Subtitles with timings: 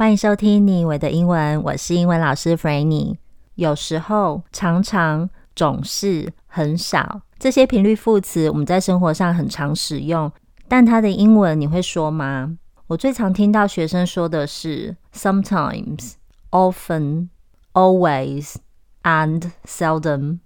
[0.00, 3.18] 欢迎收听你我的英文，我是英文老师 Franny。
[3.56, 10.32] 有时候、常常、总是、很少这些频率副词，我们在生活上很常使用，
[10.66, 12.56] 但它的英文你会说吗？
[12.86, 16.14] 我最常听到学生说的是 sometimes、
[16.50, 17.28] often、
[17.74, 18.54] always
[19.02, 20.38] and seldom。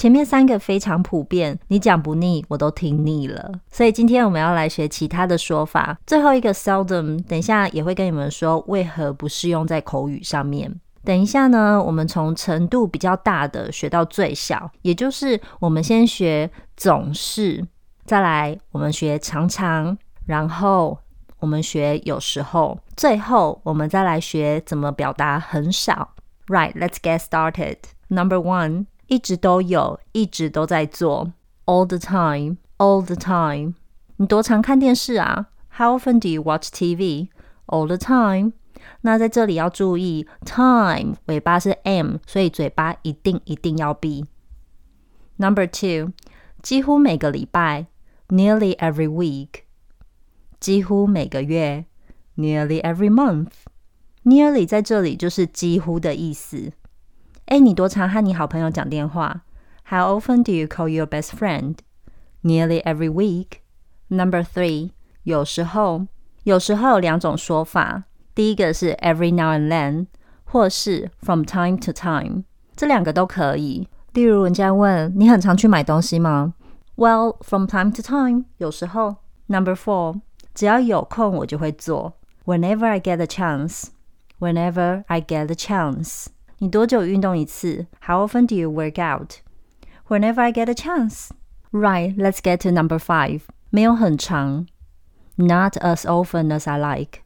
[0.00, 3.52] 前面三个非常普遍，你讲不腻，我都听腻了。
[3.70, 5.98] 所以今天我们要来学其他的说法。
[6.06, 10.74] 最后一个 seldom，等一下也会跟你们说为何不适用在口语上面。
[11.04, 17.62] 等一下呢，我们从程度比较大的学到最小，也就是我们先学总是，
[18.06, 20.98] 再来我们学常常，然后
[21.40, 26.14] 我们学有时候，最后我们再来学怎么表达很少。
[26.46, 27.76] Right, let's get started.
[28.08, 28.86] Number one.
[29.09, 31.33] 一直都有，一直都在做，
[31.65, 33.73] all the time, all the time。
[34.17, 35.47] 你多常看电视啊？
[35.77, 37.29] How often do you watch TV?
[37.67, 38.53] All the time。
[39.01, 44.25] 那在这里要注意，time 尾巴是 m，所以嘴巴一定一定要闭。
[45.37, 46.13] Number two，
[46.61, 47.87] 几乎每个礼拜，
[48.29, 49.63] nearly every week。
[50.59, 51.85] 几乎每个月，
[52.37, 56.71] nearly every month。nearly 在这里就是几乎的意思。
[57.50, 59.42] 哎，你多常和你好朋友讲电话
[59.88, 61.78] ？How often do you call your best friend?
[62.44, 63.58] Nearly every week.
[64.06, 64.92] Number three，
[65.24, 66.06] 有时候，
[66.44, 68.04] 有时候有两种说法。
[68.36, 70.06] 第一个是 every now and then，
[70.44, 72.44] 或是 from time to time，
[72.76, 73.88] 这两个都可以。
[74.12, 76.54] 例如，人家问你很常去买东西吗
[76.94, 79.16] ？Well, from time to time，有时候。
[79.48, 80.20] Number four，
[80.54, 82.12] 只要有空我就会做。
[82.44, 83.86] Whenever I get a chance.
[84.38, 86.26] Whenever I get a chance.
[86.59, 87.87] 你多久运动一次？
[88.01, 89.35] How often do you work out?
[90.07, 91.29] Whenever I get a chance.
[91.71, 93.41] Right, let's get to number five.
[93.69, 94.67] 没有很长。
[95.35, 97.19] Not as often as I like.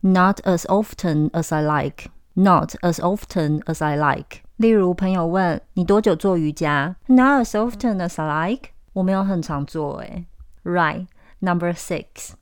[0.00, 2.10] Not as often as I like.
[2.34, 4.42] Not as often as I like.
[4.58, 6.96] 例如，朋友问你多久做瑜伽？
[7.06, 8.70] Not as often as I like.
[8.92, 10.26] 我没有很常做诶。
[10.62, 11.08] Right,
[11.40, 12.34] number six.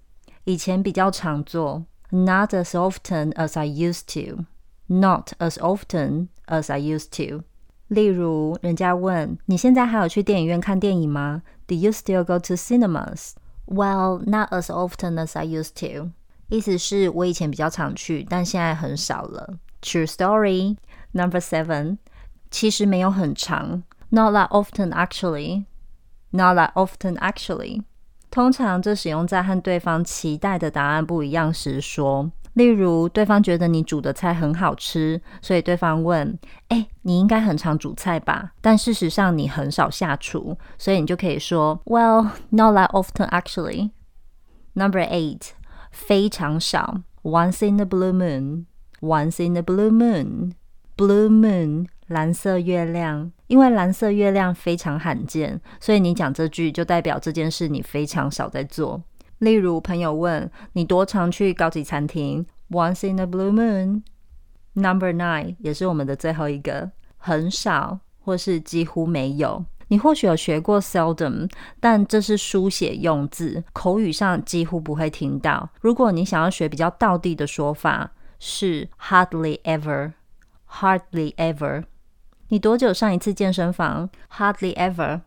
[0.44, 1.84] 以前比较常做。
[2.10, 4.44] Not as often as I used to.
[4.90, 7.44] Not as often as I used to。
[7.88, 11.42] 例如，人家问你现在还有去电影院看电影吗？
[11.66, 13.32] Do you still go to cinemas?
[13.66, 16.10] Well, not as often as I used to。
[16.48, 19.58] 意思是我以前比较常去，但现在很少了。
[19.82, 20.76] True story.
[21.12, 21.98] Number seven。
[22.50, 23.82] 其实没有很长。
[24.10, 25.64] Not that often, actually.
[26.30, 27.82] Not that often, actually。
[28.30, 32.30] 通常这使用在和对方期待的答案不一样时说。
[32.61, 36.37] 例如，对方觉得你煮的菜很好吃，所以对方问
[36.69, 43.89] ：“哎，你应该很常煮菜吧？”但事实上你很少下厨，所以你就可以说：“Well, not that often, actually.”
[44.73, 45.49] Number eight，
[45.89, 48.65] 非常少，once in the blue moon.
[48.99, 50.51] Once in the blue moon.
[50.95, 53.31] Blue moon，蓝色月亮。
[53.47, 59.01] 因为蓝色月亮非常罕见，所以你讲这句就代表这件事你非常少在做。
[59.41, 64.03] 例如，朋友问你多常去高级餐厅？Once in a blue moon.
[64.73, 69.65] Number nine 也是我们的最后一个，很少或是几乎没有。
[69.87, 75.67] 你或许有学过 seldom，但这是书写用字，口语上几乎不会听到。
[75.81, 80.11] 如果你想要学比较道地的说法，是 hardly ever.
[80.69, 81.85] Hardly ever.
[82.49, 85.21] 你多久上一次健身房？Hardly ever.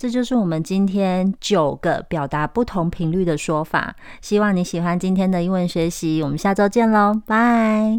[0.00, 3.94] 这就是我们今天九个表达不同频率的说法。
[4.22, 7.98] 希望你喜欢今天的英文学习，我们下周见喽，拜。